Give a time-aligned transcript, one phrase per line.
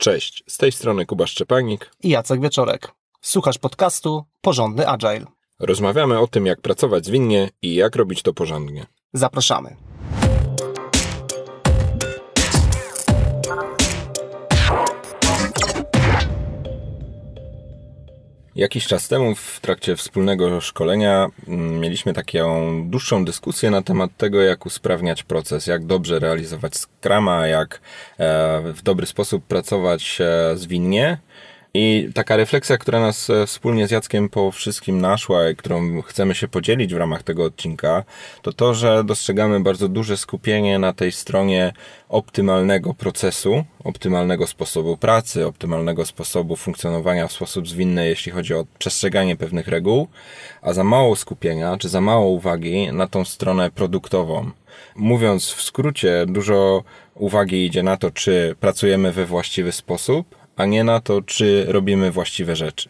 [0.00, 2.92] Cześć, z tej strony Kuba Szczepanik i Jacek Wieczorek.
[3.20, 5.24] Słuchasz podcastu Porządny Agile.
[5.58, 8.86] Rozmawiamy o tym, jak pracować zwinnie i jak robić to porządnie.
[9.12, 9.87] Zapraszamy.
[18.58, 24.40] Jakiś czas temu w trakcie wspólnego szkolenia mm, mieliśmy taką dłuższą dyskusję na temat tego,
[24.40, 27.80] jak usprawniać proces, jak dobrze realizować Scrama, jak
[28.18, 31.18] e, w dobry sposób pracować e, zwinnie.
[31.74, 36.34] I taka refleksja, która nas e, wspólnie z Jackiem po wszystkim naszła i którą chcemy
[36.34, 38.04] się podzielić w ramach tego odcinka,
[38.42, 41.72] to to, że dostrzegamy bardzo duże skupienie na tej stronie
[42.08, 49.36] optymalnego procesu, optymalnego sposobu pracy, optymalnego sposobu funkcjonowania w sposób zwinny, jeśli chodzi o przestrzeganie
[49.36, 50.08] pewnych reguł,
[50.62, 54.50] a za mało skupienia, czy za mało uwagi na tą stronę produktową.
[54.96, 56.82] Mówiąc w skrócie, dużo
[57.14, 62.10] uwagi idzie na to, czy pracujemy we właściwy sposób, a nie na to, czy robimy
[62.10, 62.88] właściwe rzeczy.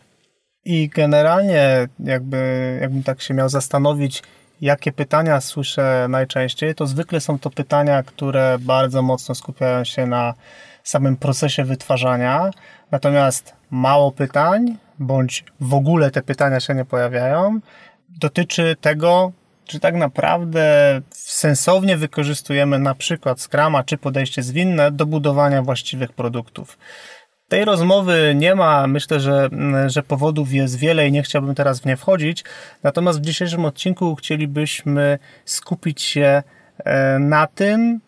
[0.64, 4.22] I generalnie, jakby, jakbym tak się miał zastanowić,
[4.60, 10.34] jakie pytania słyszę najczęściej, to zwykle są to pytania, które bardzo mocno skupiają się na
[10.82, 12.50] samym procesie wytwarzania,
[12.90, 17.60] natomiast mało pytań, bądź w ogóle te pytania się nie pojawiają,
[18.08, 19.32] dotyczy tego,
[19.64, 26.78] czy tak naprawdę sensownie wykorzystujemy na przykład Scrama czy podejście zwinne do budowania właściwych produktów.
[27.48, 29.48] Tej rozmowy nie ma, myślę, że,
[29.86, 32.44] że powodów jest wiele i nie chciałbym teraz w nie wchodzić.
[32.82, 36.42] Natomiast w dzisiejszym odcinku chcielibyśmy skupić się
[36.84, 38.00] e, na tym,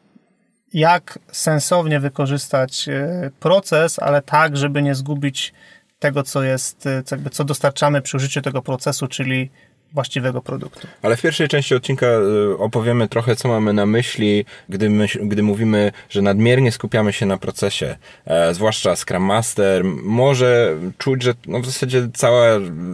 [0.72, 5.52] jak sensownie wykorzystać e, proces, ale tak, żeby nie zgubić
[5.98, 9.50] tego, co jest, e, co dostarczamy przy użyciu tego procesu, czyli
[9.92, 10.86] właściwego produktu.
[11.02, 15.42] Ale w pierwszej części odcinka y, opowiemy trochę, co mamy na myśli, gdy, my, gdy
[15.42, 17.96] mówimy, że nadmiernie skupiamy się na procesie.
[18.26, 22.46] E, zwłaszcza Scrum Master może czuć, że no w zasadzie cała,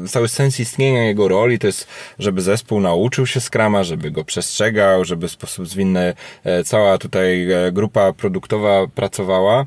[0.09, 5.05] cały sens istnienia jego roli to jest, żeby zespół nauczył się Scrama, żeby go przestrzegał,
[5.05, 6.15] żeby w sposób zwinny
[6.45, 9.67] e, cała tutaj e, grupa produktowa pracowała.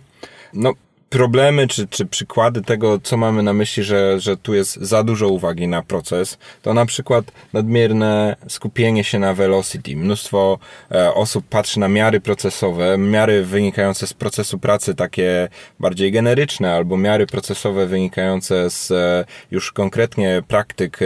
[0.53, 0.73] No,
[1.09, 5.27] problemy czy, czy przykłady tego, co mamy na myśli, że, że tu jest za dużo
[5.27, 9.95] uwagi na proces, to na przykład nadmierne skupienie się na velocity.
[9.95, 10.59] Mnóstwo
[10.91, 15.47] e, osób patrzy na miary procesowe, miary wynikające z procesu pracy takie
[15.79, 21.05] bardziej generyczne, albo miary procesowe wynikające z e, już konkretnie praktyk e,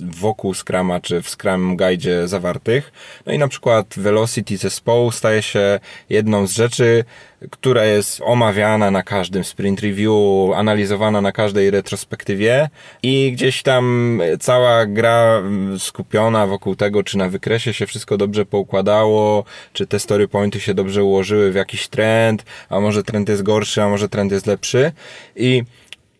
[0.00, 2.92] wokół Scrama czy w Scrum Guide zawartych.
[3.26, 5.80] No i na przykład velocity zespołu staje się
[6.10, 7.04] jedną z rzeczy,
[7.50, 10.12] która jest omawiana na każdym sprint review,
[10.54, 12.68] analizowana na każdej retrospektywie
[13.02, 15.42] i gdzieś tam cała gra
[15.78, 20.74] skupiona wokół tego, czy na wykresie się wszystko dobrze poukładało, czy te story pointy się
[20.74, 24.92] dobrze ułożyły w jakiś trend, a może trend jest gorszy, a może trend jest lepszy
[25.36, 25.62] i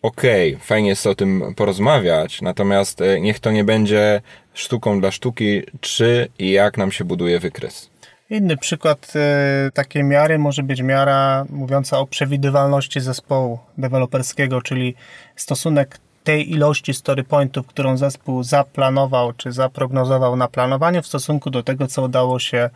[0.01, 4.21] okej, okay, fajnie jest o tym porozmawiać, natomiast e, niech to nie będzie
[4.53, 7.90] sztuką dla sztuki, czy i jak nam się buduje wykres.
[8.31, 14.95] Inny przykład e, takiej miary może być miara mówiąca o przewidywalności zespołu deweloperskiego, czyli
[15.35, 21.63] stosunek tej ilości story pointów, którą zespół zaplanował czy zaprognozował na planowaniu w stosunku do
[21.63, 22.69] tego, co udało się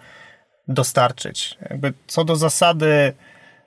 [0.67, 1.57] dostarczyć.
[1.69, 3.13] Jakby co do zasady,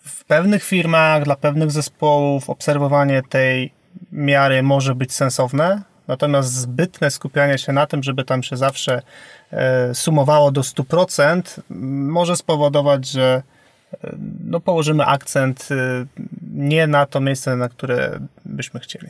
[0.01, 3.73] w pewnych firmach, dla pewnych zespołów obserwowanie tej
[4.13, 9.03] miary może być sensowne, natomiast zbytne skupianie się na tym, żeby tam się zawsze
[9.95, 11.61] sumowało do 100%,
[12.11, 13.43] może spowodować, że
[14.05, 16.07] e, no, położymy akcent e,
[16.55, 19.09] nie na to miejsce, na które byśmy chcieli.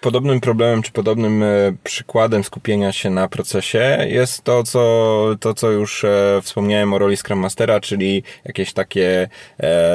[0.00, 1.44] Podobnym problemem, czy podobnym
[1.84, 6.04] przykładem skupienia się na procesie jest to, co, to, co już
[6.42, 9.28] wspomniałem o roli Scrum Mastera, czyli jakieś takie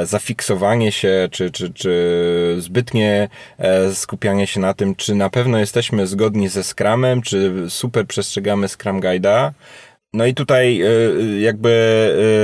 [0.04, 3.28] zafiksowanie się, czy, czy, czy zbytnie
[3.94, 9.00] skupianie się na tym, czy na pewno jesteśmy zgodni ze Scrumem, czy super przestrzegamy Scrum
[9.00, 9.50] Guide'a,
[10.12, 10.88] no i tutaj e,
[11.40, 11.70] jakby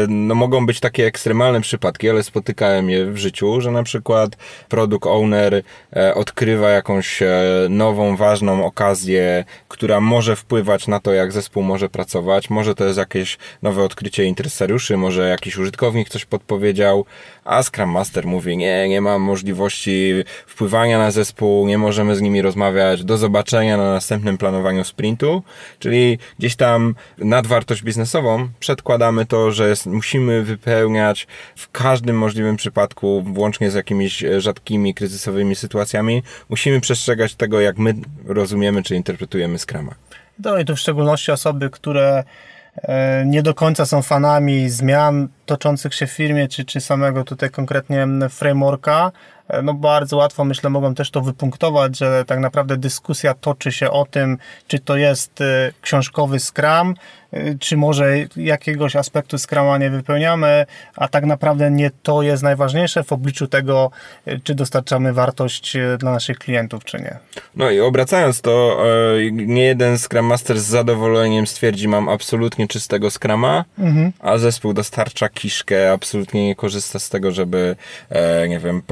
[0.05, 4.37] e, no mogą być takie ekstremalne przypadki, ale spotykałem je w życiu, że na przykład
[4.69, 5.63] product owner
[5.97, 7.23] e, odkrywa jakąś
[7.71, 12.51] nową, ważną okazję, która może wpływać na to, jak zespół może pracować.
[12.51, 17.05] Może to jest jakieś nowe odkrycie interesariuszy, może jakiś użytkownik coś podpowiedział,
[17.45, 20.13] a Scrum Master mówi, nie, nie mam możliwości
[20.47, 25.43] wpływania na zespół, nie możemy z nimi rozmawiać, do zobaczenia na następnym planowaniu sprintu,
[25.79, 31.27] czyli gdzieś tam nad wartość biznesową przedkładamy to, że musimy wypełniać
[31.57, 37.95] w każdym możliwym przypadku, włącznie z jakimiś rzadkimi, kryzysowymi sytuacjami, musimy przestrzegać tego, jak my
[38.27, 39.95] rozumiemy czy interpretujemy Scrama.
[40.39, 42.25] No i to w szczególności osoby, które
[42.77, 47.51] E, nie do końca są fanami zmian toczących się w firmie, czy, czy samego tutaj
[47.51, 49.13] konkretnie frameworka,
[49.49, 53.91] e, no bardzo łatwo myślę mogą też to wypunktować, że tak naprawdę dyskusja toczy się
[53.91, 56.95] o tym, czy to jest e, książkowy Scrum, e,
[57.61, 63.13] czy może jakiegoś aspektu Scruma nie wypełniamy, a tak naprawdę nie to jest najważniejsze w
[63.13, 63.91] obliczu tego,
[64.45, 67.17] czy dostarczamy wartość dla naszych klientów, czy nie.
[67.57, 68.85] No i obracając to,
[69.33, 74.13] nie jeden Scrum Master z zadowoleniem stwierdzi, mam absolutnie czystego Scruma, mhm.
[74.21, 77.77] a zespół dostarcza kiszkę, absolutnie nie korzysta z tego, żeby,
[78.49, 78.83] nie wiem,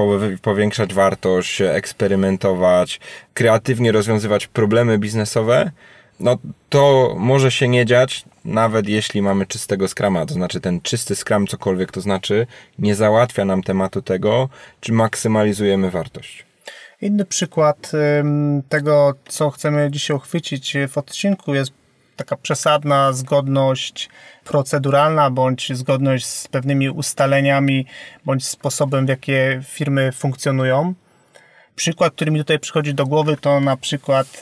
[0.41, 2.99] powiększać wartość, eksperymentować,
[3.33, 5.71] kreatywnie rozwiązywać problemy biznesowe,
[6.19, 6.37] no
[6.69, 11.47] to może się nie dziać, nawet jeśli mamy czystego skrama, to znaczy ten czysty skram,
[11.47, 12.47] cokolwiek to znaczy,
[12.79, 14.49] nie załatwia nam tematu tego,
[14.79, 16.45] czy maksymalizujemy wartość.
[17.01, 17.91] Inny przykład
[18.69, 21.71] tego, co chcemy dzisiaj uchwycić w odcinku, jest
[22.15, 24.09] taka przesadna zgodność
[24.43, 27.85] proceduralna, bądź zgodność z pewnymi ustaleniami,
[28.25, 30.93] bądź sposobem, w jakie firmy funkcjonują.
[31.75, 34.41] Przykład, który mi tutaj przychodzi do głowy, to na przykład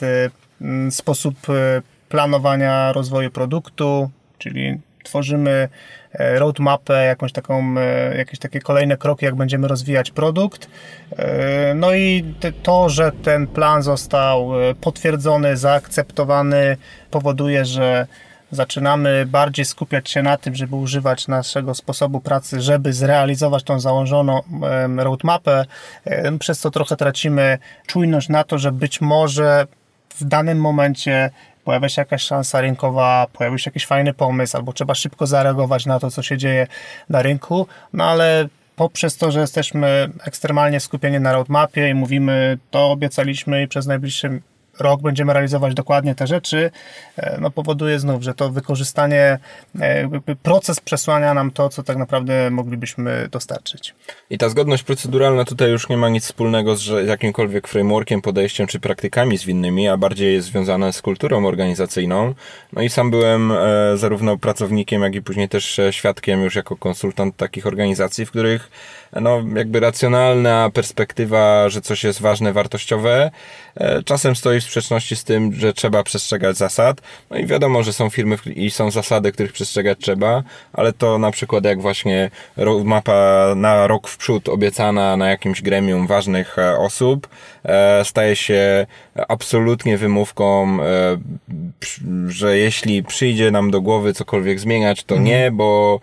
[0.62, 5.68] y, sposób y, planowania rozwoju produktu, czyli tworzymy
[6.12, 10.68] e, roadmapę, jakąś taką, e, jakieś takie kolejne kroki, jak będziemy rozwijać produkt.
[11.16, 16.76] E, no i to, że ten plan został potwierdzony, zaakceptowany,
[17.10, 18.06] powoduje, że
[18.50, 24.40] zaczynamy bardziej skupiać się na tym, żeby używać naszego sposobu pracy, żeby zrealizować tą założoną
[24.96, 25.64] roadmapę,
[26.40, 29.66] przez co trochę tracimy czujność na to, że być może
[30.20, 31.30] w danym momencie
[31.64, 36.00] pojawia się jakaś szansa rynkowa, pojawił się jakiś fajny pomysł, albo trzeba szybko zareagować na
[36.00, 36.66] to, co się dzieje
[37.08, 42.90] na rynku, no ale poprzez to, że jesteśmy ekstremalnie skupieni na roadmapie i mówimy, to
[42.90, 44.40] obiecaliśmy i przez najbliższy
[44.80, 46.70] rok będziemy realizować dokładnie te rzeczy,
[47.16, 49.38] e, no powoduje znów, że to wykorzystanie,
[49.80, 50.08] e,
[50.42, 53.94] proces przesłania nam to, co tak naprawdę moglibyśmy dostarczyć.
[54.30, 58.80] I ta zgodność proceduralna tutaj już nie ma nic wspólnego z jakimkolwiek frameworkiem, podejściem czy
[58.80, 62.34] praktykami zwinnymi, a bardziej jest związana z kulturą organizacyjną.
[62.72, 63.56] No i sam byłem e,
[63.96, 68.70] zarówno pracownikiem, jak i później też świadkiem już jako konsultant takich organizacji, w których
[69.12, 73.30] no, jakby racjonalna perspektywa, że coś jest ważne, wartościowe,
[73.74, 77.00] e, czasem stoi w sprzeczności z tym, że trzeba przestrzegać zasad.
[77.30, 80.42] No i wiadomo, że są firmy i są zasady, których przestrzegać trzeba,
[80.72, 82.30] ale to na przykład jak właśnie
[82.84, 87.28] mapa na rok w przód obiecana na jakimś gremium ważnych e, osób,
[87.64, 88.86] e, staje się
[89.28, 90.78] absolutnie wymówką,
[92.28, 95.24] że jeśli przyjdzie nam do głowy cokolwiek zmieniać, to mhm.
[95.24, 96.00] nie, bo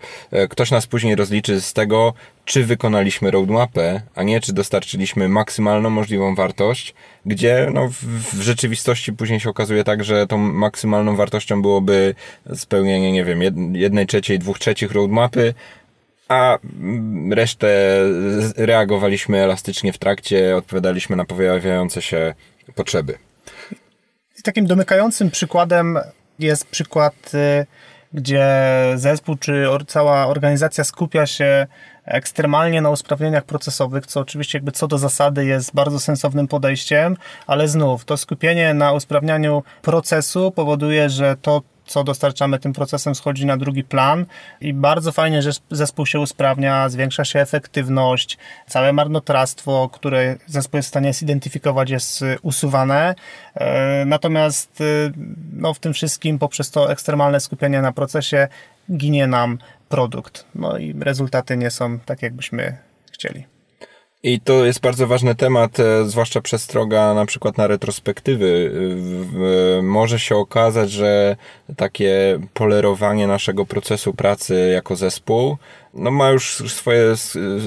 [0.48, 2.14] ktoś nas później rozliczy z tego,
[2.48, 6.94] czy wykonaliśmy roadmapę, a nie czy dostarczyliśmy maksymalną możliwą wartość,
[7.26, 12.14] gdzie no, w, w, rzeczywistości później się okazuje tak, że tą maksymalną wartością byłoby
[12.54, 13.40] spełnienie, nie wiem,
[13.74, 15.54] jednej trzeciej, dwóch trzecich roadmapy,
[16.28, 16.58] a
[17.30, 17.68] resztę
[18.56, 22.34] reagowaliśmy elastycznie w trakcie, odpowiadaliśmy na pojawiające się
[22.74, 23.18] potrzeby.
[24.42, 25.98] Takim domykającym przykładem
[26.38, 27.66] jest przykład, y,
[28.12, 28.46] gdzie
[28.94, 31.66] zespół czy cała organizacja skupia się
[32.08, 37.16] ekstremalnie na usprawnieniach procesowych, co oczywiście jakby co do zasady jest bardzo sensownym podejściem,
[37.46, 43.46] ale znów to skupienie na usprawnianiu procesu powoduje, że to co dostarczamy tym procesem schodzi
[43.46, 44.26] na drugi plan
[44.60, 50.88] i bardzo fajnie, że zespół się usprawnia, zwiększa się efektywność, całe marnotrawstwo, które zespół jest
[50.88, 53.14] w stanie zidentyfikować jest usuwane.
[53.54, 54.84] E, natomiast e,
[55.52, 58.48] no, w tym wszystkim poprzez to ekstremalne skupienie na procesie
[58.96, 60.44] ginie nam produkt.
[60.54, 62.76] No i rezultaty nie są tak, jakbyśmy
[63.12, 63.44] chcieli.
[64.22, 68.72] I to jest bardzo ważny temat, e, zwłaszcza przestroga na przykład na retrospektywy.
[69.82, 71.36] Może się okazać, że
[71.76, 75.56] takie polerowanie naszego procesu pracy jako zespół.
[75.94, 77.14] No ma już swoje,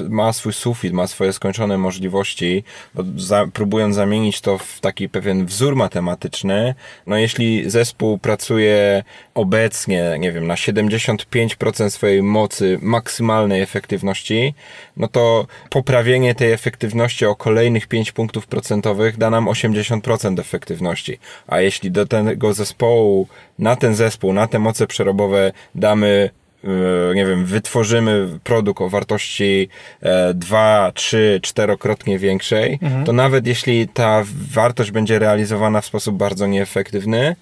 [0.08, 5.46] ma swój sufit, ma swoje skończone możliwości, bo za, próbując zamienić to w taki pewien
[5.46, 6.74] wzór matematyczny,
[7.06, 9.04] no jeśli zespół pracuje
[9.34, 14.54] obecnie, nie wiem, na 75% swojej mocy, maksymalnej efektywności,
[14.96, 21.18] no to poprawienie tej efektywności o kolejnych 5 punktów procentowych da nam 80% efektywności.
[21.46, 23.28] A jeśli do tego zespołu,
[23.58, 26.30] na ten zespół, na te moce przerobowe damy
[26.64, 29.68] E, nie wiem, wytworzymy produkt o wartości
[30.02, 33.04] e, dwa, trzy, czterokrotnie większej, mhm.
[33.04, 37.36] to nawet jeśli ta wartość będzie realizowana w sposób bardzo nieefektywny,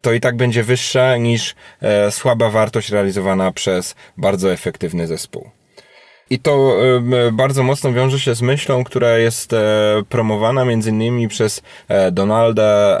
[0.00, 5.50] to i tak będzie wyższa niż e, słaba wartość realizowana przez bardzo efektywny zespół.
[6.30, 6.76] I to
[7.26, 9.58] e, bardzo mocno wiąże się z myślą, która jest e,
[10.08, 12.98] promowana między innymi przez e, Donalda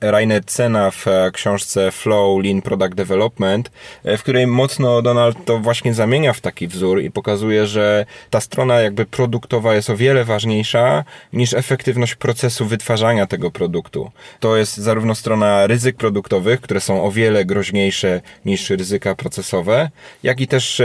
[0.00, 3.70] Reinertsena w książce Flow Lean Product Development,
[4.04, 8.80] w której mocno Donald to właśnie zamienia w taki wzór i pokazuje, że ta strona
[8.80, 14.10] jakby produktowa jest o wiele ważniejsza niż efektywność procesu wytwarzania tego produktu.
[14.40, 19.90] To jest zarówno strona ryzyk produktowych, które są o wiele groźniejsze niż ryzyka procesowe,
[20.22, 20.82] jak i też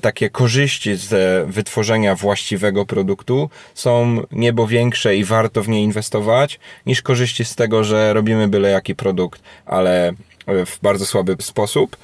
[0.00, 7.02] takie korzyści z wytworzenia właściwego produktu są niebo większe i warto w nie inwestować, niż
[7.02, 10.12] korzyści z tego, że robimy byle jaki produkt, ale
[10.46, 11.96] w bardzo słaby sposób.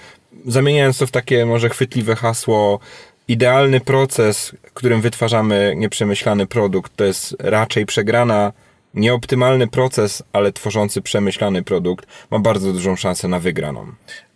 [0.47, 2.81] Zamieniając to w takie może chwytliwe hasło,
[3.29, 8.53] idealny proces, którym wytwarzamy nieprzemyślany produkt, to jest raczej przegrana
[8.95, 13.87] nieoptymalny proces, ale tworzący przemyślany produkt ma bardzo dużą szansę na wygraną.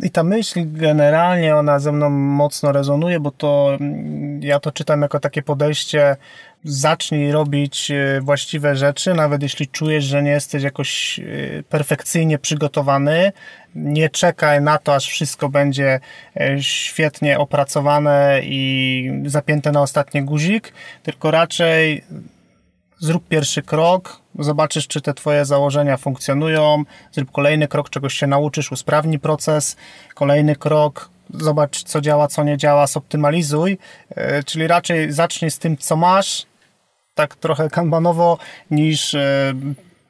[0.01, 5.03] I ta myśl generalnie ona ze mną mocno rezonuje, bo to mm, ja to czytam
[5.03, 6.17] jako takie podejście
[6.65, 11.23] zacznij robić e, właściwe rzeczy, nawet jeśli czujesz, że nie jesteś jakoś e,
[11.63, 13.33] perfekcyjnie przygotowany.
[13.75, 16.01] Nie czekaj na to, aż wszystko będzie
[16.37, 20.73] e, świetnie opracowane i zapięte na ostatni guzik,
[21.03, 22.05] tylko raczej
[22.99, 28.73] zrób pierwszy krok, zobaczysz, czy te Twoje założenia funkcjonują, zrób kolejny krok, czegoś się nauczysz,
[28.73, 29.76] usprawni proces,
[30.15, 33.79] kolejny krok, zobacz, co działa, co nie działa, zoptymalizuj,
[34.11, 36.47] e, czyli raczej zacznij z tym, co masz,
[37.15, 38.38] tak trochę kanbanowo,
[38.71, 39.55] niż e,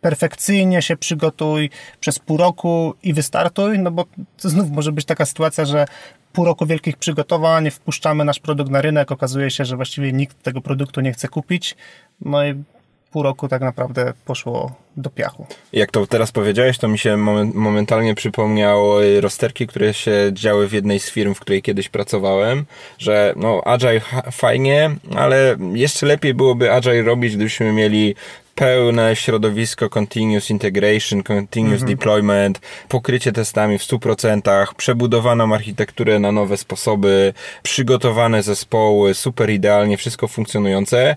[0.01, 4.05] perfekcyjnie się przygotuj przez pół roku i wystartuj, no bo
[4.39, 5.87] znów może być taka sytuacja, że
[6.33, 10.61] pół roku wielkich przygotowań, wpuszczamy nasz produkt na rynek, okazuje się, że właściwie nikt tego
[10.61, 11.77] produktu nie chce kupić,
[12.21, 12.65] no i
[13.11, 15.47] pół roku tak naprawdę poszło do piachu.
[15.73, 17.17] Jak to teraz powiedziałeś, to mi się
[17.55, 22.65] momentalnie przypomniało rozterki, które się działy w jednej z firm, w której kiedyś pracowałem,
[22.99, 24.01] że no Agile
[24.33, 28.15] fajnie, ale jeszcze lepiej byłoby Agile robić, gdybyśmy mieli
[28.57, 31.97] pełne środowisko continuous integration, continuous mhm.
[31.97, 40.29] deployment, pokrycie testami w 100%, przebudowaną architekturę na nowe sposoby, przygotowane zespoły, super idealnie, wszystko
[40.29, 41.17] funkcjonujące.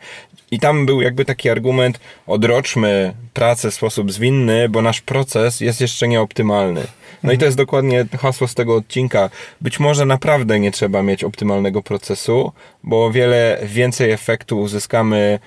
[0.52, 5.82] I tam był jakby taki argument, odroczmy pracę w sposób zwinny, bo nasz proces jest
[5.82, 6.82] jeszcze nieoptymalny.
[7.24, 9.30] No i to jest dokładnie hasło z tego odcinka.
[9.62, 12.52] Być może naprawdę nie trzeba mieć optymalnego procesu,
[12.84, 15.40] bo o wiele więcej efektu uzyskamy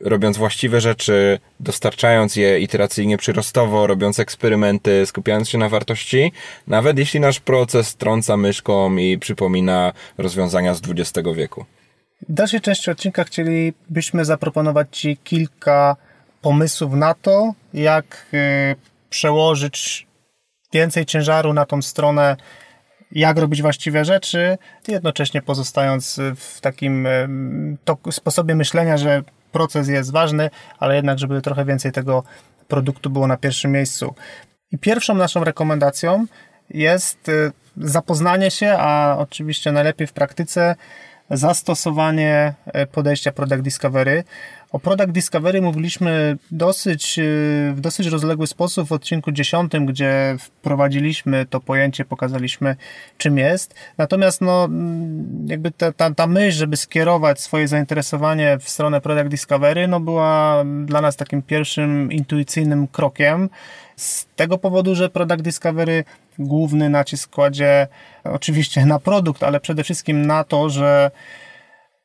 [0.00, 6.32] robiąc właściwe rzeczy, dostarczając je iteracyjnie przyrostowo, robiąc eksperymenty, skupiając się na wartości,
[6.66, 11.64] nawet jeśli nasz proces trąca myszką i przypomina rozwiązania z XX wieku.
[12.28, 15.96] W dalszej części odcinka chcielibyśmy zaproponować Ci kilka
[16.42, 18.76] pomysłów na to, jak y,
[19.10, 20.06] przełożyć
[20.72, 22.36] więcej ciężaru na tą stronę,
[23.12, 27.28] jak robić właściwe rzeczy, jednocześnie pozostając w takim y,
[28.10, 29.22] sposobie myślenia, że
[29.52, 32.22] proces jest ważny, ale jednak, żeby trochę więcej tego
[32.68, 34.14] produktu było na pierwszym miejscu.
[34.72, 36.26] I pierwszą naszą rekomendacją
[36.70, 40.74] jest y, zapoznanie się, a oczywiście najlepiej w praktyce,
[41.30, 44.24] zastosowanie e, podejścia Product Discovery.
[44.72, 47.22] O Product Discovery mówiliśmy dosyć, e,
[47.74, 52.76] w dosyć rozległy sposób w odcinku 10, gdzie wprowadziliśmy to pojęcie, pokazaliśmy
[53.18, 53.74] czym jest.
[53.98, 54.68] Natomiast no,
[55.46, 60.64] jakby ta, ta, ta myśl, żeby skierować swoje zainteresowanie w stronę Product Discovery, no była
[60.84, 63.48] dla nas takim pierwszym intuicyjnym krokiem.
[63.96, 66.04] Z tego powodu, że Product Discovery
[66.38, 67.88] główny nacisk kładzie
[68.24, 71.10] oczywiście na produkt, ale przede wszystkim na to, że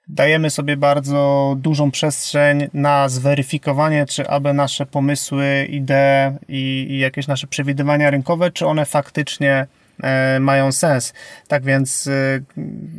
[0.08, 7.28] dajemy sobie bardzo dużą przestrzeń na zweryfikowanie, czy aby nasze pomysły, idee i, i jakieś
[7.28, 9.68] nasze przewidywania rynkowe, czy one faktycznie
[10.04, 11.14] e, mają sens.
[11.48, 12.40] Tak więc, e,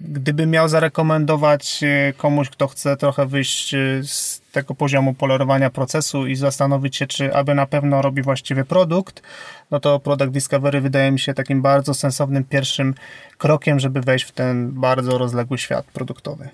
[0.08, 6.36] gdybym miał zarekomendować e, komuś, kto chce trochę wyjść z tego poziomu polerowania procesu i
[6.36, 9.22] zastanowić się, czy aby na pewno robi właściwy produkt,
[9.70, 12.94] no to Product Discovery wydaje mi się takim bardzo sensownym pierwszym
[13.38, 16.48] krokiem, żeby wejść w ten bardzo rozległy świat produktowy.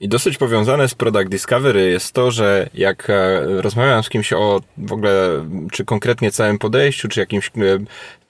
[0.00, 4.60] I dosyć powiązane z Product Discovery jest to, że jak e, rozmawiam z kimś o
[4.76, 7.50] w ogóle, czy konkretnie całym podejściu, czy jakimś e,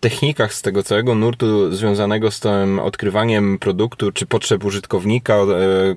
[0.03, 5.47] technikach z tego całego nurtu związanego z tym odkrywaniem produktu, czy potrzeb użytkownika, e,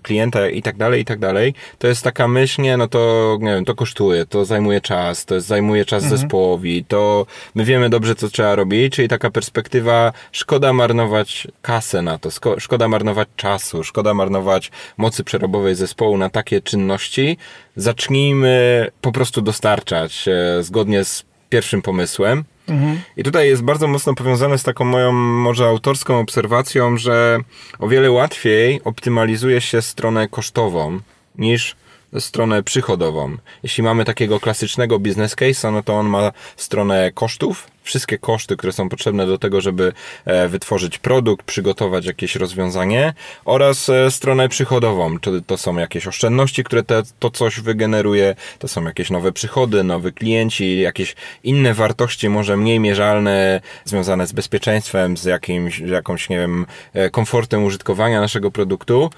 [0.04, 3.54] klienta i tak dalej, i tak dalej, to jest taka myśl, nie, no to, nie
[3.56, 6.20] wiem, to kosztuje, to zajmuje czas, to jest, zajmuje czas mhm.
[6.20, 12.18] zespołowi, to my wiemy dobrze, co trzeba robić, czyli taka perspektywa, szkoda marnować kasę na
[12.18, 17.38] to, szkoda marnować czasu, szkoda marnować mocy przerobowej zespołu na takie czynności,
[17.76, 23.00] zacznijmy po prostu dostarczać e, zgodnie z pierwszym pomysłem, Mhm.
[23.18, 27.40] I tutaj jest bardzo mocno powiązane z taką moją może autorską obserwacją, że
[27.80, 31.00] o wiele łatwiej optymalizuje się stronę kosztową
[31.38, 31.76] niż
[32.20, 33.38] stronę przychodową.
[33.64, 38.74] Jeśli mamy takiego klasycznego business case'a, no to on ma stronę kosztów, wszystkie koszty, które
[38.74, 39.94] są potrzebne do tego, żeby
[40.26, 43.14] e, wytworzyć produkt, przygotować jakieś rozwiązanie
[43.46, 48.68] oraz e, stronę przychodową, czy to są jakieś oszczędności, które te, to coś wygeneruje, to
[48.68, 55.18] są jakieś nowe przychody, nowi klienci, jakieś inne wartości, może mniej mierzalne, związane z bezpieczeństwem,
[55.18, 59.10] z jakimś, jakąś, nie wiem, e, komfortem użytkowania naszego produktu.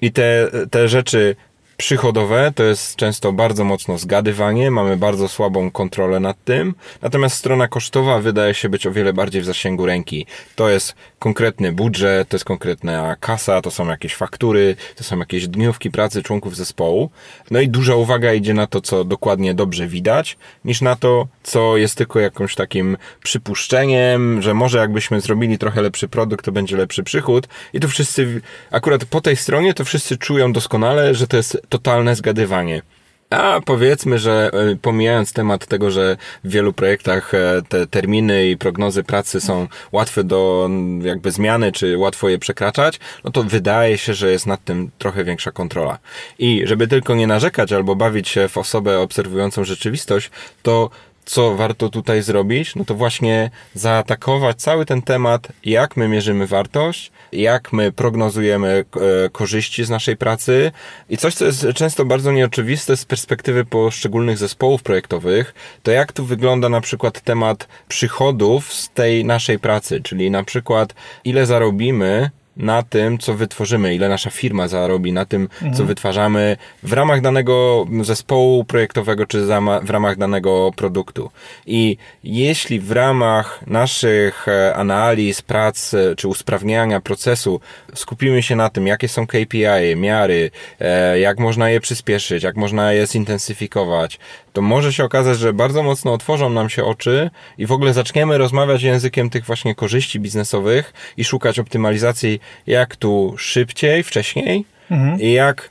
[0.00, 1.36] I te, te rzeczy
[1.76, 7.68] przychodowe to jest często bardzo mocno zgadywanie, mamy bardzo słabą kontrolę nad tym, natomiast strona
[7.68, 10.26] kosztowa wydaje się być o wiele bardziej w zasięgu ręki.
[10.54, 15.48] To jest konkretny budżet, to jest konkretna kasa, to są jakieś faktury, to są jakieś
[15.48, 17.10] dniówki pracy członków zespołu.
[17.50, 21.76] No i duża uwaga idzie na to, co dokładnie dobrze widać, niż na to, co
[21.76, 27.02] jest tylko jakimś takim przypuszczeniem, że może jakbyśmy zrobili trochę lepszy produkt, to będzie lepszy
[27.02, 27.48] przychód.
[27.72, 28.40] I to wszyscy,
[28.70, 32.82] akurat po tej stronie, to wszyscy czują doskonale, że to jest totalne zgadywanie.
[33.30, 38.56] A powiedzmy, że e, pomijając temat tego, że w wielu projektach e, te terminy i
[38.56, 40.70] prognozy pracy są łatwe do
[41.02, 45.24] jakby zmiany, czy łatwo je przekraczać, no to wydaje się, że jest nad tym trochę
[45.24, 45.98] większa kontrola.
[46.38, 50.30] I żeby tylko nie narzekać albo bawić się w osobę obserwującą rzeczywistość,
[50.62, 50.90] to
[51.26, 57.10] co warto tutaj zrobić, no to właśnie zaatakować cały ten temat, jak my mierzymy wartość,
[57.32, 58.84] jak my prognozujemy
[59.26, 60.72] e, korzyści z naszej pracy
[61.08, 66.24] i coś, co jest często bardzo nieoczywiste z perspektywy poszczególnych zespołów projektowych, to jak tu
[66.24, 72.82] wygląda na przykład temat przychodów z tej naszej pracy, czyli na przykład ile zarobimy na
[72.82, 75.74] tym, co wytworzymy, ile nasza firma zarobi na tym, mhm.
[75.74, 79.46] co wytwarzamy w ramach danego zespołu projektowego, czy
[79.82, 81.30] w ramach danego produktu.
[81.66, 87.60] I jeśli w ramach naszych e, analiz, prac, e, czy usprawniania procesu
[87.94, 92.92] skupimy się na tym, jakie są KPI, miary, e, jak można je przyspieszyć, jak można
[92.92, 94.18] je zintensyfikować,
[94.56, 98.38] to może się okazać, że bardzo mocno otworzą nam się oczy i w ogóle zaczniemy
[98.38, 105.20] rozmawiać językiem tych właśnie korzyści biznesowych i szukać optymalizacji jak tu szybciej, wcześniej mhm.
[105.20, 105.70] i jak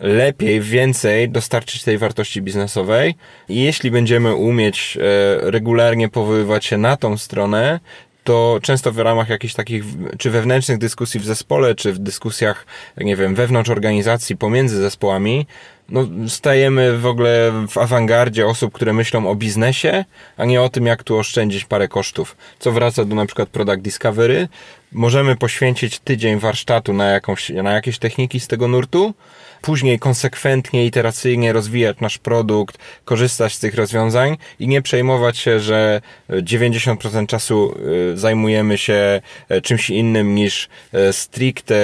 [0.00, 3.14] lepiej, więcej dostarczyć tej wartości biznesowej.
[3.48, 7.80] I jeśli będziemy umieć e, regularnie powoływać się na tą stronę,
[8.24, 9.84] to często w ramach jakichś takich,
[10.18, 15.46] czy wewnętrznych dyskusji w zespole, czy w dyskusjach, nie wiem, wewnątrz organizacji, pomiędzy zespołami,
[15.88, 20.04] no, stajemy w ogóle w awangardzie osób, które myślą o biznesie,
[20.36, 22.36] a nie o tym, jak tu oszczędzić parę kosztów.
[22.58, 24.48] Co wraca do na przykład Product Discovery.
[24.92, 29.14] Możemy poświęcić tydzień warsztatu na, jakąś, na jakieś techniki z tego nurtu,
[29.62, 36.00] później konsekwentnie, iteracyjnie rozwijać nasz produkt, korzystać z tych rozwiązań i nie przejmować się, że
[36.30, 37.74] 90% czasu
[38.12, 41.74] y, zajmujemy się e, czymś innym niż e, stricte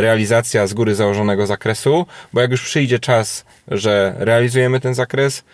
[0.00, 5.44] realizacja z góry założonego zakresu, bo jak już przyjdzie czas, że realizujemy ten zakres,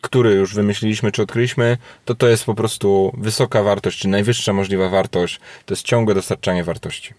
[0.00, 4.88] który już wymyśliliśmy czy odkryliśmy, to to jest po prostu wysoka wartość, czy najwyższa możliwa
[4.88, 5.40] wartość.
[5.66, 7.14] To jest ciągłe dostarczanie wartości.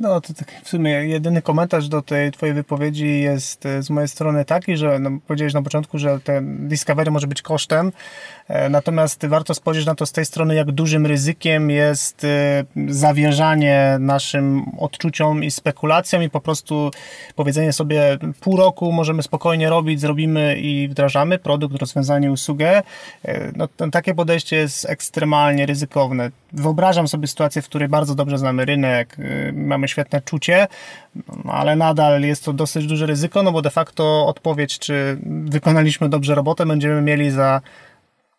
[0.00, 4.08] No to tak w sumie jedyny komentarz do tej twojej wypowiedzi jest e, z mojej
[4.08, 7.92] strony taki, że no, powiedziałeś na początku, że ten Discovery może być kosztem,
[8.48, 13.96] e, natomiast warto spojrzeć na to z tej strony, jak dużym ryzykiem jest e, zawierzanie
[14.00, 16.90] naszym odczuciom i spekulacjom i po prostu
[17.34, 22.82] powiedzenie sobie pół roku możemy spokojnie robić, zrobimy i wdrażamy produkt, rozwiązanie, usługę.
[23.56, 26.30] No, takie podejście jest ekstremalnie ryzykowne.
[26.52, 29.16] Wyobrażam sobie sytuację, w której bardzo dobrze znamy rynek,
[29.52, 30.66] mamy mamy świetne czucie,
[31.44, 36.08] no, ale nadal jest to dosyć duże ryzyko, no bo de facto odpowiedź, czy wykonaliśmy
[36.08, 37.60] dobrze robotę, będziemy mieli za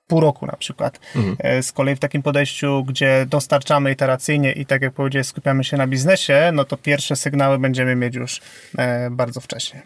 [0.08, 1.00] pół roku na przykład.
[1.16, 1.36] Mhm.
[1.40, 5.78] E, z kolei w takim podejściu, gdzie dostarczamy iteracyjnie i tak jak powiedziałeś, skupiamy się
[5.78, 8.42] na biznesie, no to pierwsze sygnały będziemy mieć już
[8.78, 9.82] e, bardzo wcześnie.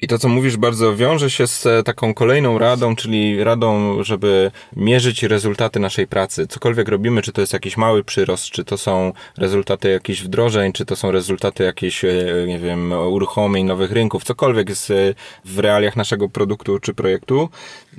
[0.00, 4.50] I to, co mówisz, bardzo wiąże się z e, taką kolejną radą, czyli radą, żeby
[4.76, 6.46] mierzyć rezultaty naszej pracy.
[6.46, 10.84] Cokolwiek robimy, czy to jest jakiś mały przyrost, czy to są rezultaty jakichś wdrożeń, czy
[10.84, 12.10] to są rezultaty jakichś, e,
[12.46, 14.92] nie wiem, uruchomień nowych rynków, cokolwiek jest
[15.44, 17.48] w realiach naszego produktu czy projektu,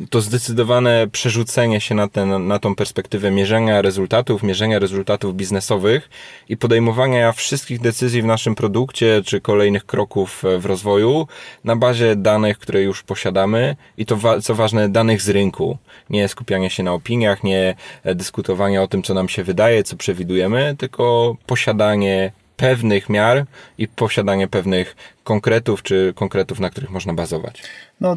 [0.09, 6.09] to zdecydowane przerzucenie się na, ten, na tą perspektywę mierzenia rezultatów, mierzenia rezultatów biznesowych
[6.49, 11.27] i podejmowania wszystkich decyzji w naszym produkcie, czy kolejnych kroków w rozwoju
[11.63, 15.77] na bazie danych, które już posiadamy i to, co ważne, danych z rynku.
[16.09, 20.75] Nie skupianie się na opiniach, nie dyskutowanie o tym, co nam się wydaje, co przewidujemy,
[20.77, 23.45] tylko posiadanie pewnych miar
[23.77, 27.63] i posiadanie pewnych konkretów, czy konkretów, na których można bazować.
[28.01, 28.15] No,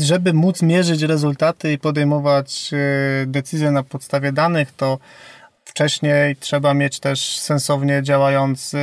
[0.00, 4.98] żeby móc mierzyć rezultaty i podejmować e, decyzje na podstawie danych, to
[5.64, 8.78] wcześniej trzeba mieć też sensownie działający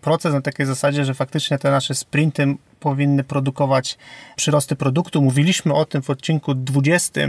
[0.00, 3.98] proces na takiej zasadzie, że faktycznie te nasze sprinty powinny produkować
[4.36, 5.22] przyrosty produktu.
[5.22, 7.20] Mówiliśmy o tym w odcinku 20,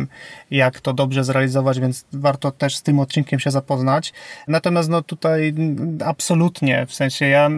[0.52, 4.14] jak to dobrze zrealizować, więc warto też z tym odcinkiem się zapoznać.
[4.48, 5.54] Natomiast no tutaj
[6.06, 7.50] absolutnie, w sensie ja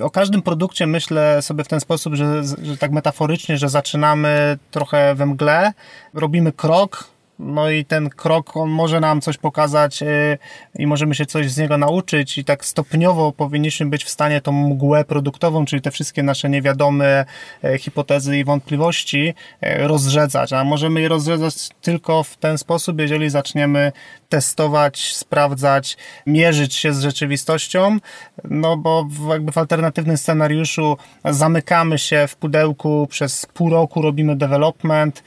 [0.00, 5.14] o każdym produkcie myślę sobie w ten sposób, że, że tak metaforycznie, że zaczynamy trochę
[5.14, 5.72] we mgle,
[6.14, 10.38] robimy krok, no i ten krok, on może nam coś pokazać y,
[10.78, 14.52] i możemy się coś z niego nauczyć i tak stopniowo powinniśmy być w stanie tą
[14.52, 17.24] mgłę produktową, czyli te wszystkie nasze niewiadome
[17.64, 23.30] e, hipotezy i wątpliwości e, rozrzedzać, a możemy je rozrzedzać tylko w ten sposób, jeżeli
[23.30, 23.92] zaczniemy
[24.28, 25.96] testować, sprawdzać,
[26.26, 27.98] mierzyć się z rzeczywistością,
[28.44, 35.22] no bo jakby w alternatywnym scenariuszu zamykamy się w pudełku, przez pół roku robimy development,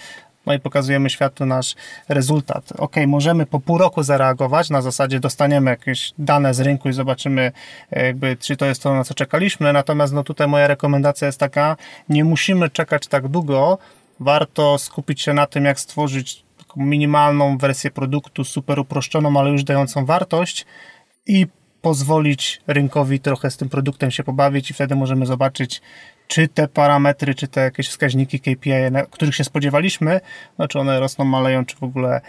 [0.50, 1.76] no i pokazujemy światu nasz
[2.08, 2.74] rezultat.
[2.78, 7.52] Ok, możemy po pół roku zareagować, na zasadzie dostaniemy jakieś dane z rynku i zobaczymy,
[7.92, 11.78] jakby, czy to jest to, na co czekaliśmy, natomiast no tutaj moja rekomendacja jest taka,
[12.10, 13.78] nie musimy czekać tak długo,
[14.20, 16.44] warto skupić się na tym, jak stworzyć
[16.76, 20.66] minimalną wersję produktu, super uproszczoną, ale już dającą wartość
[21.28, 21.48] i
[21.82, 25.82] pozwolić rynkowi trochę z tym produktem się pobawić i wtedy możemy zobaczyć,
[26.30, 28.72] czy te parametry, czy te jakieś wskaźniki KPI,
[29.12, 30.22] których się spodziewaliśmy,
[30.58, 32.22] no czy one rosną, maleją, czy w ogóle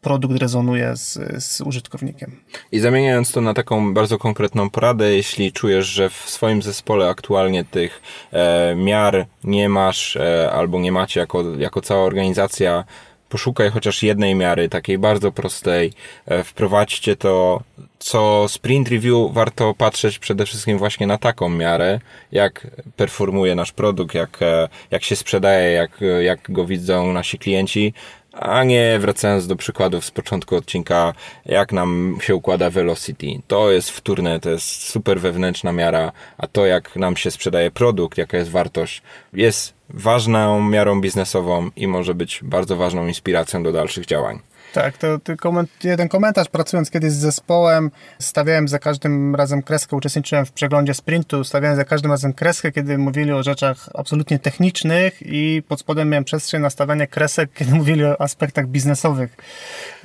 [0.00, 2.40] produkt rezonuje z, z użytkownikiem.
[2.72, 7.64] I zamieniając to na taką bardzo konkretną poradę, jeśli czujesz, że w swoim zespole aktualnie
[7.64, 12.84] tych e, miar nie masz e, albo nie macie jako, jako cała organizacja,
[13.30, 15.92] poszukaj chociaż jednej miary, takiej bardzo prostej,
[16.26, 17.62] e, wprowadźcie to,
[17.98, 22.00] co sprint review warto patrzeć przede wszystkim właśnie na taką miarę,
[22.32, 22.66] jak
[22.96, 27.94] performuje nasz produkt, jak, e, jak się sprzedaje, jak, jak go widzą nasi klienci,
[28.32, 31.12] a nie wracając do przykładów z początku odcinka,
[31.46, 33.26] jak nam się układa velocity.
[33.46, 38.18] To jest wtórne, to jest super wewnętrzna miara, a to jak nam się sprzedaje produkt,
[38.18, 44.06] jaka jest wartość, jest ważną miarą biznesową i może być bardzo ważną inspiracją do dalszych
[44.06, 44.38] działań.
[44.72, 46.48] Tak, to, to koment, jeden komentarz.
[46.48, 51.84] Pracując kiedyś z zespołem, stawiałem za każdym razem kreskę, uczestniczyłem w przeglądzie sprintu, stawiałem za
[51.84, 56.70] każdym razem kreskę, kiedy mówili o rzeczach absolutnie technicznych i pod spodem miałem przestrzeń na
[56.70, 59.36] stawianie kresek, kiedy mówili o aspektach biznesowych.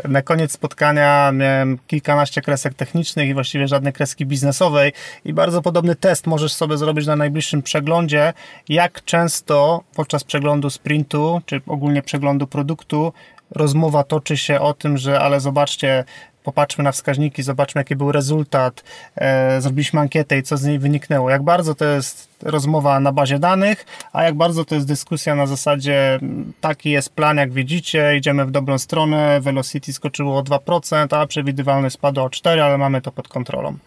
[0.03, 4.93] Na koniec spotkania miałem kilkanaście kresek technicznych i właściwie żadnej kreski biznesowej
[5.25, 8.33] i bardzo podobny test możesz sobie zrobić na najbliższym przeglądzie,
[8.69, 13.13] jak często podczas przeglądu sprintu, czy ogólnie przeglądu produktu
[13.51, 16.03] rozmowa toczy się o tym, że ale zobaczcie,
[16.43, 18.83] popatrzmy na wskaźniki, zobaczmy jaki był rezultat,
[19.15, 21.29] e, zrobiliśmy ankietę i co z niej wyniknęło.
[21.29, 25.47] Jak bardzo to jest rozmowa na bazie danych, a jak bardzo to jest dyskusja na
[25.47, 26.19] zasadzie
[26.61, 31.89] taki jest plan, jak widzicie, idziemy w dobrą stronę, velocity skoczyło o 2%, a przewidywalny
[31.89, 33.77] spadł o 4%, ale mamy to pod kontrolą.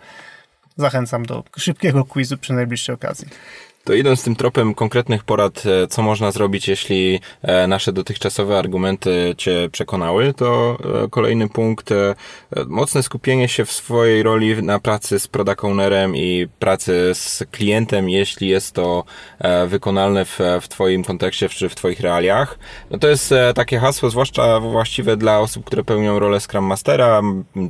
[0.77, 3.29] Zachęcam do szybkiego quizu przy najbliższej okazji.
[3.89, 9.35] To idąc tym tropem konkretnych porad, e, co można zrobić, jeśli e, nasze dotychczasowe argumenty
[9.39, 11.91] Cię przekonały, to e, kolejny punkt,
[12.67, 18.09] mocne skupienie się w swojej roli na pracy z product ownerem i pracy z klientem,
[18.09, 19.05] jeśli jest to
[19.67, 22.59] wykonalne w, w Twoim kontekście czy w Twoich realiach.
[22.91, 27.23] No to jest takie hasło, zwłaszcza właściwe dla osób, które pełnią rolę Scrum Mastera,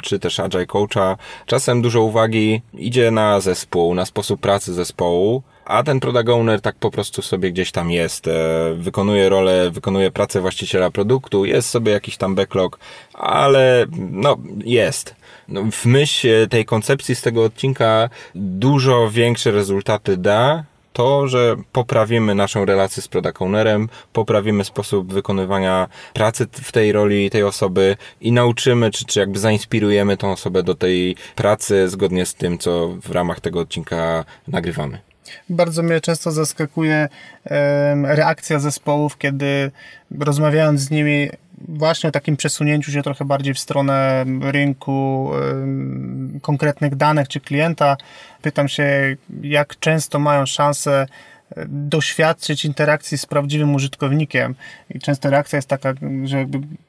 [0.03, 1.17] czy też Agile Coacha.
[1.47, 6.77] Czasem dużo uwagi idzie na zespół, na sposób pracy zespołu, a ten product owner tak
[6.77, 11.93] po prostu sobie gdzieś tam jest, e, wykonuje rolę, wykonuje pracę właściciela produktu, jest sobie
[11.93, 12.79] jakiś tam backlog,
[13.15, 15.15] ale no jest.
[15.49, 22.35] No, w myśl tej koncepcji z tego odcinka dużo większe rezultaty da to, że poprawimy
[22.35, 28.33] naszą relację z product ownerem, poprawimy sposób wykonywania pracy w tej roli tej osoby i
[28.33, 33.11] nauczymy, czy, czy jakby zainspirujemy tą osobę do tej pracy zgodnie z tym, co w
[33.11, 35.08] ramach tego odcinka nagrywamy.
[35.49, 37.09] Bardzo mnie często zaskakuje
[38.05, 39.71] reakcja zespołów, kiedy
[40.21, 41.31] rozmawiając z nimi
[41.69, 45.31] właśnie o takim przesunięciu się trochę bardziej w stronę rynku
[46.43, 47.97] konkretnych danych czy klienta.
[48.43, 51.07] Pytam się, jak często mają szansę
[51.69, 54.55] doświadczyć interakcji z prawdziwym użytkownikiem.
[54.91, 56.47] I często reakcja jest taka, że,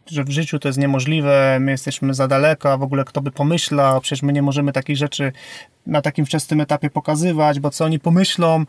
[0.08, 3.32] że w życiu to jest niemożliwe, my jesteśmy za daleko, a w ogóle kto by
[3.32, 5.32] pomyślał, przecież my nie możemy takich rzeczy
[5.88, 8.66] na takim wczesnym etapie pokazywać, bo co oni pomyślą.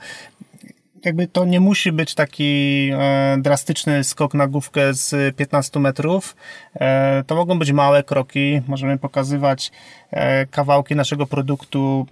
[1.05, 6.37] Jakby to nie musi być taki e, drastyczny skok na główkę z 15 metrów.
[6.75, 8.61] E, to mogą być małe kroki.
[8.69, 9.73] Możemy pokazywać
[10.11, 12.07] e, kawałki naszego produktu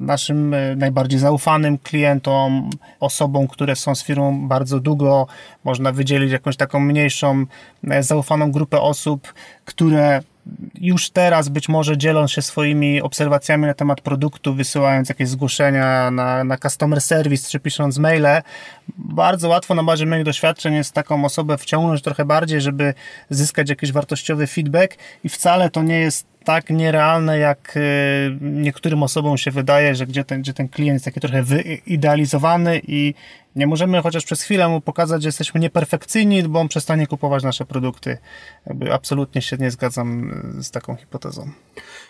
[0.00, 5.26] naszym e, najbardziej zaufanym klientom, osobom, które są z firmą bardzo długo.
[5.64, 7.46] Można wydzielić jakąś taką mniejszą,
[7.90, 10.20] e, zaufaną grupę osób, które
[10.80, 16.44] już teraz być może dzielą się swoimi obserwacjami na temat produktu, wysyłając jakieś zgłoszenia na,
[16.44, 18.42] na customer service czy pisząc maile,
[18.98, 22.94] bardzo łatwo na bazie moich doświadczeń jest taką osobę wciągnąć trochę bardziej, żeby
[23.30, 29.38] zyskać jakiś wartościowy feedback i wcale to nie jest tak nierealne, jak y, niektórym osobom
[29.38, 33.14] się wydaje, że gdzie ten, gdzie ten klient jest taki trochę wyidealizowany i
[33.56, 37.64] nie możemy chociaż przez chwilę mu pokazać, że jesteśmy nieperfekcyjni, bo on przestanie kupować nasze
[37.64, 38.18] produkty.
[38.66, 41.50] Jakby absolutnie się nie zgadzam y, z taką hipotezą.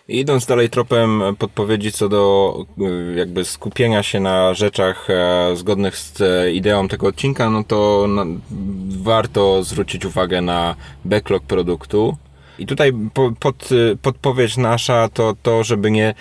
[0.07, 6.21] Idąc dalej tropem podpowiedzi co do y, jakby skupienia się na rzeczach e, zgodnych z
[6.21, 8.07] e, ideą tego odcinka, no to
[8.87, 12.17] warto zwrócić uwagę na backlog produktu.
[12.59, 12.93] I tutaj
[13.39, 13.69] pod,
[14.01, 16.13] podpowiedź nasza to to, żeby nie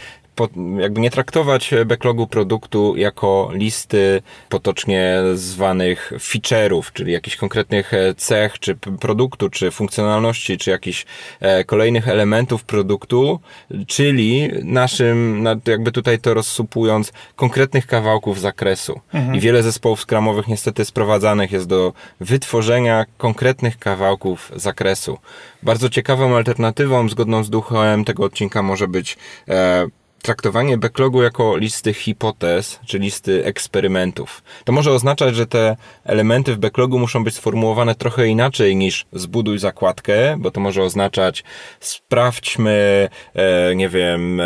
[0.79, 8.59] jakby nie traktować backlogu produktu jako listy potocznie zwanych feature'ów, czyli jakichś konkretnych e, cech,
[8.59, 11.07] czy produktu, czy funkcjonalności, czy jakichś
[11.41, 13.41] e, kolejnych elementów produktu,
[13.87, 19.01] czyli naszym, jakby tutaj to rozsupując, konkretnych kawałków zakresu.
[19.13, 19.35] Mhm.
[19.35, 25.19] I wiele zespołów skramowych niestety sprowadzanych jest do wytworzenia konkretnych kawałków zakresu.
[25.63, 29.17] Bardzo ciekawą alternatywą, zgodną z duchem tego odcinka może być
[29.49, 29.87] e,
[30.25, 34.43] traktowanie backlogu jako listy hipotez, czy listy eksperymentów.
[34.65, 39.59] To może oznaczać, że te elementy w backlogu muszą być sformułowane trochę inaczej niż zbuduj
[39.59, 41.45] zakładkę, bo to może oznaczać
[41.81, 44.45] sprawdźmy, e, nie wiem, e,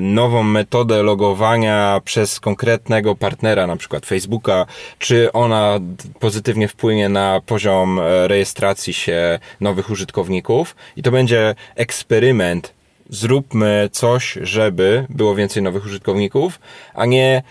[0.00, 4.66] nową metodę logowania przez konkretnego partnera, na przykład Facebooka,
[4.98, 5.80] czy ona
[6.20, 12.75] pozytywnie wpłynie na poziom e, rejestracji się nowych użytkowników i to będzie eksperyment
[13.10, 16.60] zróbmy coś, żeby było więcej nowych użytkowników,
[16.94, 17.42] a nie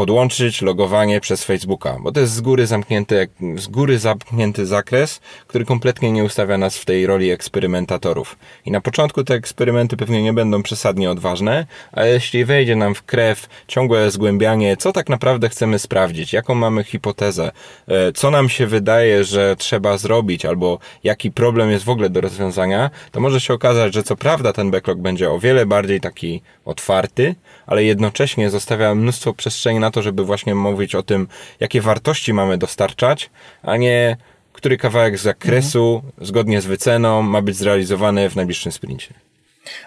[0.00, 5.64] podłączyć logowanie przez Facebooka, bo to jest z góry zamknięty, z góry zamknięty zakres, który
[5.64, 8.36] kompletnie nie ustawia nas w tej roli eksperymentatorów.
[8.66, 13.02] I na początku te eksperymenty pewnie nie będą przesadnie odważne, ale jeśli wejdzie nam w
[13.02, 17.52] krew ciągłe zgłębianie, co tak naprawdę chcemy sprawdzić, jaką mamy hipotezę,
[17.88, 22.20] e, co nam się wydaje, że trzeba zrobić, albo jaki problem jest w ogóle do
[22.20, 26.42] rozwiązania, to może się okazać, że co prawda ten backlog będzie o wiele bardziej taki
[26.64, 27.34] otwarty,
[27.66, 31.28] ale jednocześnie zostawia mnóstwo przestrzeni na to, żeby właśnie mówić o tym,
[31.60, 33.30] jakie wartości mamy dostarczać,
[33.62, 34.16] a nie
[34.52, 36.26] który kawałek zakresu mhm.
[36.26, 39.14] zgodnie z wyceną ma być zrealizowany w najbliższym sprincie.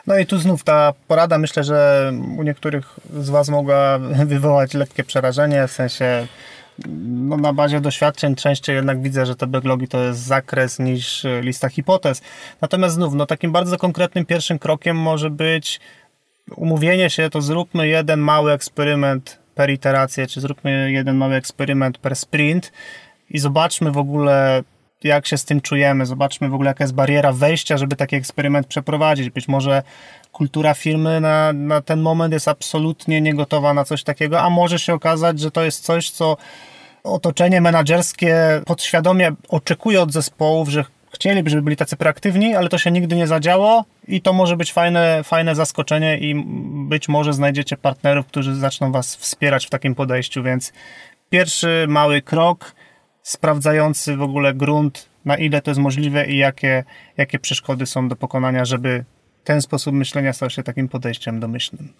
[0.08, 5.04] No i tu znów ta porada myślę, że u niektórych z Was mogła wywołać lekkie
[5.04, 6.28] przerażenie, w sensie
[7.08, 11.70] no na bazie doświadczeń częściej jednak widzę, że te backlogi to jest zakres niż lista
[11.70, 12.22] hipotez.
[12.62, 15.80] Natomiast znów, no takim bardzo konkretnym pierwszym krokiem może być
[16.56, 22.16] umówienie się, to zróbmy jeden mały eksperyment per iterację, czy zróbmy jeden mały eksperyment per
[22.16, 22.72] sprint
[23.30, 24.64] i zobaczmy w ogóle,
[25.04, 28.68] jak się z tym czujemy, zobaczmy w ogóle, jaka jest bariera wejścia, żeby taki eksperyment
[28.68, 29.30] przeprowadzić.
[29.30, 29.84] Być może
[30.32, 34.94] kultura firmy na, na ten moment jest absolutnie niegotowa na coś takiego, a może się
[34.94, 36.38] okazać, że to jest coś, co
[37.04, 42.92] otoczenie menedżerskie podświadomie oczekuje od zespołów, że chcieliby, żeby byli tacy proaktywni, ale to się
[42.92, 46.44] nigdy nie zadziało i to może być fajne, fajne zaskoczenie i
[46.88, 50.74] być może znajdziecie partnerów, którzy zaczną Was wspierać w takim podejściu, więc
[51.30, 52.76] pierwszy mały krok
[53.22, 56.84] sprawdzający w ogóle grunt, na ile to jest możliwe i jakie,
[57.18, 59.06] jakie przeszkody są do pokonania, żeby
[59.44, 61.94] ten sposób myślenia stał się takim podejściem domyślnym.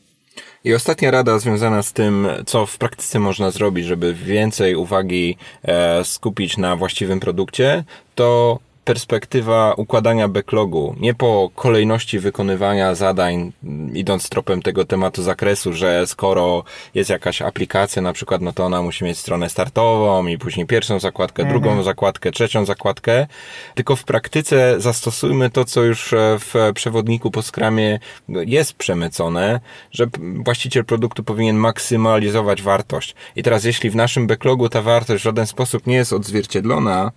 [0.64, 6.06] I ostatnia rada związana z tym, co w praktyce można zrobić, żeby więcej uwagi e,
[6.06, 7.84] skupić na właściwym produkcie,
[8.16, 13.52] to perspektywa układania backlogu, nie po kolejności wykonywania zadań,
[13.94, 18.82] idąc tropem tego tematu zakresu, że skoro jest jakaś aplikacja na przykład, no to ona
[18.82, 21.62] musi mieć stronę startową i później pierwszą zakładkę, mhm.
[21.62, 23.28] drugą zakładkę, trzecią zakładkę,
[23.76, 29.60] tylko w praktyce zastosujmy to, co już e, w przewodniku po skramie jest przemycone,
[29.92, 33.16] że właściciel produktu powinien maksymalizować wartość.
[33.36, 37.12] I teraz jeśli w naszym backlogu ta wartość w żaden sposób nie jest odzwierciedlona,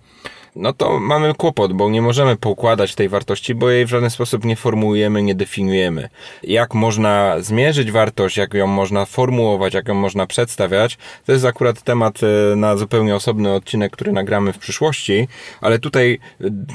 [0.57, 4.45] no to mamy kłopot, bo nie możemy poukładać tej wartości, bo jej w żaden sposób
[4.45, 6.09] nie formułujemy, nie definiujemy.
[6.43, 11.81] Jak można zmierzyć wartość, jak ją można formułować, jak ją można przedstawiać, to jest akurat
[11.81, 15.27] temat e, na zupełnie osobny odcinek, który nagramy w przyszłości,
[15.61, 16.19] ale tutaj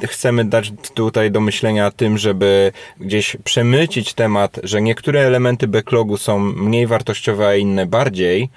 [0.02, 6.16] e, chcemy dać tutaj do myślenia tym, żeby gdzieś przemycić temat, że niektóre elementy backlogu
[6.16, 8.48] są mniej wartościowe, a inne bardziej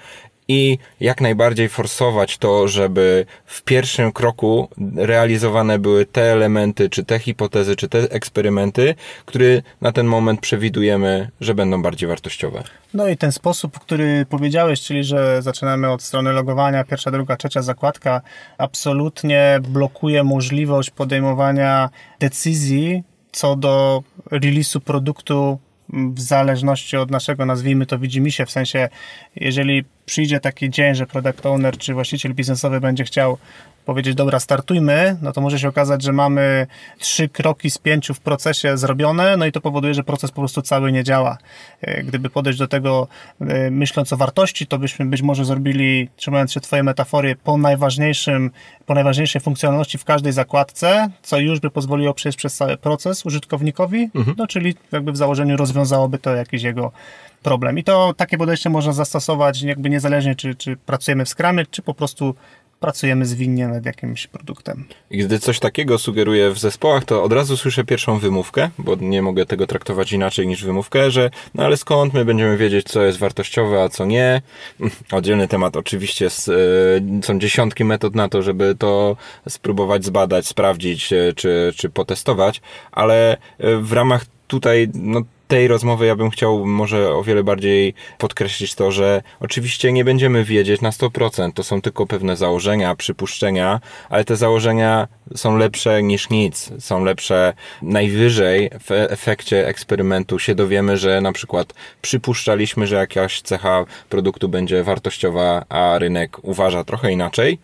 [0.48, 7.18] i jak najbardziej forsować to, żeby w pierwszym kroku realizowane były te elementy, czy te
[7.18, 8.94] hipotezy, czy te eksperymenty,
[9.26, 12.62] które na ten moment przewidujemy, że będą bardziej wartościowe.
[12.94, 17.62] No i ten sposób, który powiedziałeś, czyli że zaczynamy od strony logowania, pierwsza, druga, trzecia
[17.62, 18.20] zakładka,
[18.58, 27.98] absolutnie blokuje możliwość podejmowania decyzji co do release'u produktu w zależności od naszego, nazwijmy to,
[27.98, 28.88] widzimy się, w sensie,
[29.36, 33.38] jeżeli przyjdzie taki dzień, że product owner czy właściciel biznesowy będzie chciał
[33.86, 36.66] powiedzieć, dobra, startujmy, no to może się okazać, że mamy
[36.98, 40.62] trzy kroki z pięciu w procesie zrobione, no i to powoduje, że proces po prostu
[40.62, 41.38] cały nie działa.
[41.80, 43.08] E, gdyby podejść do tego
[43.40, 48.50] e, myśląc o wartości, to byśmy być może zrobili, trzymając się Twojej metafory, po najważniejszym,
[48.86, 54.10] po najważniejszej funkcjonalności w każdej zakładce, co już by pozwoliło przejść przez cały proces użytkownikowi,
[54.14, 54.36] mhm.
[54.38, 56.92] no czyli jakby w założeniu rozwiązałoby to jakiś jego
[57.42, 57.78] problem.
[57.78, 61.94] I to takie podejście można zastosować jakby niezależnie, czy, czy pracujemy w Scrumie, czy po
[61.94, 62.34] prostu
[62.80, 64.84] pracujemy zwinnie nad jakimś produktem.
[65.10, 69.22] I gdy coś takiego sugeruję w zespołach, to od razu słyszę pierwszą wymówkę, bo nie
[69.22, 73.18] mogę tego traktować inaczej niż wymówkę, że no ale skąd my będziemy wiedzieć, co jest
[73.18, 74.42] wartościowe, a co nie.
[75.12, 76.30] Oddzielny temat oczywiście, e,
[77.22, 79.16] są dziesiątki metod na to, żeby to
[79.48, 82.60] spróbować zbadać, sprawdzić e, czy, czy potestować,
[82.92, 87.94] ale e, w ramach tutaj no, tej rozmowy ja bym chciał może o wiele bardziej
[88.18, 93.80] podkreślić to, że oczywiście nie będziemy wiedzieć na 100%, to są tylko pewne założenia, przypuszczenia,
[94.10, 100.38] ale te założenia są lepsze niż nic, są lepsze najwyżej w efekcie eksperymentu.
[100.38, 106.84] Się dowiemy, że na przykład przypuszczaliśmy, że jakaś cecha produktu będzie wartościowa, a rynek uważa
[106.84, 107.58] trochę inaczej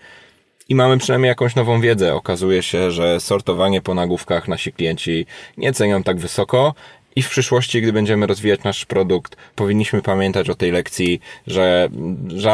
[0.72, 2.14] i mamy przynajmniej jakąś nową wiedzę.
[2.14, 6.74] Okazuje się, że sortowanie po nagłówkach nasi klienci nie cenią tak wysoko
[7.16, 11.88] i w przyszłości, gdy będziemy rozwijać nasz produkt, powinniśmy pamiętać o tej lekcji, że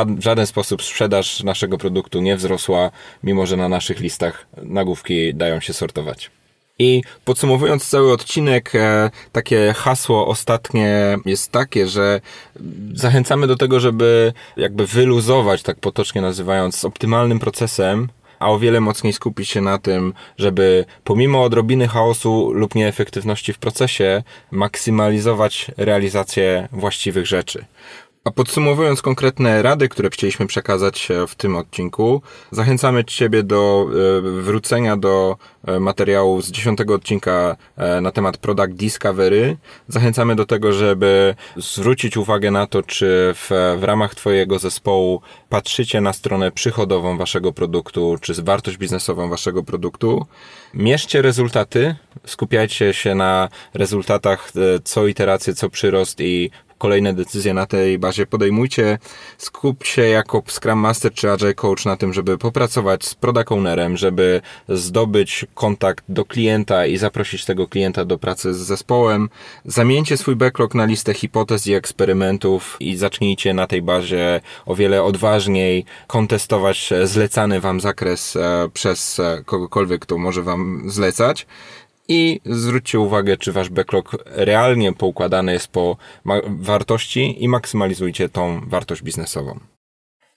[0.06, 2.90] w żaden sposób sprzedaż naszego produktu nie wzrosła,
[3.22, 6.30] mimo że na naszych listach nagłówki dają się sortować.
[6.78, 12.20] I podsumowując cały odcinek, e, takie hasło ostatnie jest takie, że
[12.94, 18.80] zachęcamy do tego, żeby jakby wyluzować, tak potocznie nazywając, z optymalnym procesem a o wiele
[18.80, 26.68] mocniej skupić się na tym, żeby pomimo odrobiny chaosu lub nieefektywności w procesie, maksymalizować realizację
[26.72, 27.64] właściwych rzeczy.
[28.28, 34.96] A podsumowując konkretne rady, które chcieliśmy przekazać w tym odcinku, zachęcamy Ciebie do e, wrócenia
[34.96, 35.36] do
[35.66, 39.56] e, materiału z dziesiątego odcinka e, na temat Product Discovery.
[39.88, 46.00] Zachęcamy do tego, żeby zwrócić uwagę na to, czy w, w ramach Twojego zespołu patrzycie
[46.00, 50.26] na stronę przychodową Waszego produktu, czy wartość biznesową Waszego produktu.
[50.74, 54.52] Mierzcie rezultaty, skupiajcie się na rezultatach
[54.84, 58.98] co iterację, co przyrost i kolejne decyzje na tej bazie podejmujcie.
[59.38, 63.96] Skup się jako Scrum Master czy Agile Coach na tym, żeby popracować z product ownerem,
[63.96, 69.28] żeby zdobyć kontakt do klienta i zaprosić tego klienta do pracy z zespołem.
[69.64, 75.02] Zamieńcie swój backlog na listę hipotez i eksperymentów i zacznijcie na tej bazie o wiele
[75.02, 81.46] odważniej kontestować zlecany wam zakres e, przez e, kogokolwiek, kto może wam zlecać
[82.08, 85.96] i zwróćcie uwagę, czy wasz backlog realnie poukładany jest po
[86.46, 89.60] wartości i maksymalizujcie tą wartość biznesową.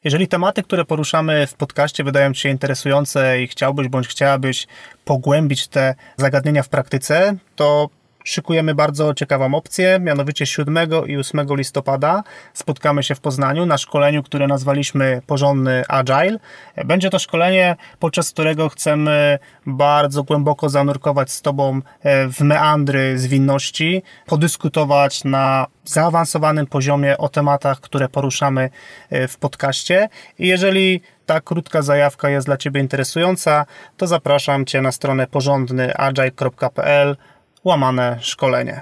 [0.04, 4.68] Jeżeli tematy, które poruszamy w podcaście wydają Ci się interesujące i chciałbyś bądź chciałabyś
[5.06, 7.90] pogłębić te zagadnienia w praktyce, to
[8.24, 14.24] szykujemy bardzo ciekawą opcję, mianowicie 7 i 8 listopada spotkamy się w Poznaniu na szkoleniu,
[14.24, 16.40] które nazwaliśmy Porządny Agile.
[16.86, 24.04] Będzie to szkolenie, podczas którego chcemy bardzo głęboko zanurkować z Tobą e, w meandry zwinności,
[24.26, 28.70] podyskutować na zaawansowanym poziomie o tematach, które poruszamy
[29.10, 30.10] e, w podcaście.
[30.40, 33.66] I jeżeli ta krótka zajawka jest dla Ciebie interesująca,
[33.98, 37.18] to zapraszam Cię na stronę porządnyagile.pl
[37.66, 38.82] łamane szkolenie.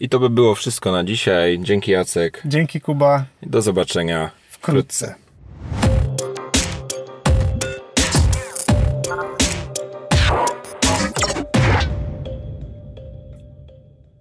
[0.00, 1.58] I to by było wszystko na dzisiaj.
[1.62, 2.42] Dzięki Jacek.
[2.44, 3.24] Dzięki Kuba.
[3.42, 5.14] Do zobaczenia wkrótce.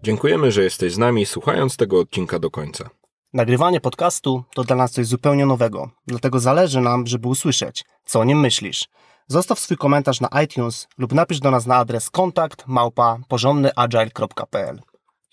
[0.03, 2.89] Dziękujemy, że jesteś z nami słuchając tego odcinka do końca.
[3.33, 8.23] Nagrywanie podcastu to dla nas coś zupełnie nowego, dlatego zależy nam, żeby usłyszeć, co o
[8.23, 8.87] nim myślisz.
[9.31, 14.81] Zostaw swój komentarz na iTunes lub napisz do nas na adres kontakt małpa porządnyagile.pl.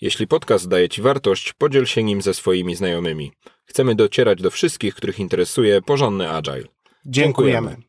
[0.01, 3.31] Jeśli podcast daje Ci wartość, podziel się nim ze swoimi znajomymi.
[3.65, 6.63] Chcemy docierać do wszystkich, których interesuje porządny agile.
[7.05, 7.69] Dziękujemy.
[7.69, 7.87] Dziękujemy.